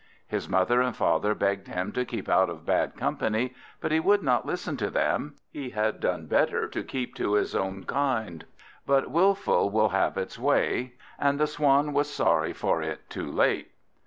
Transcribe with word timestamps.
His 0.27 0.49
mother 0.49 0.81
and 0.81 0.95
father 0.95 1.35
begged 1.35 1.67
him 1.67 1.91
to 1.91 2.05
keep 2.05 2.27
out 2.27 2.49
of 2.49 2.65
bad 2.65 2.95
company, 2.95 3.53
but 3.79 3.91
he 3.91 3.99
would 3.99 4.23
not 4.23 4.47
listen 4.47 4.75
to 4.77 4.89
them. 4.89 5.35
He 5.51 5.69
had 5.69 5.99
done 5.99 6.25
better 6.25 6.67
to 6.69 6.83
keep 6.83 7.13
to 7.17 7.33
his 7.33 7.53
own 7.55 7.83
kind, 7.83 8.45
but 8.87 9.11
wilful 9.11 9.69
will 9.69 9.89
have 9.89 10.15
his 10.15 10.39
way, 10.39 10.93
and 11.19 11.39
the 11.39 11.45
Swan 11.45 11.93
was 11.93 12.11
sorry 12.11 12.51
for 12.51 12.81
it 12.81 13.11
too 13.11 13.31
late. 13.31 13.73